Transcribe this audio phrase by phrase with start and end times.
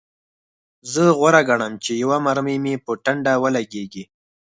[0.93, 4.03] زه غوره ګڼم چې یوه مرمۍ مې په ټنډه ولګیږي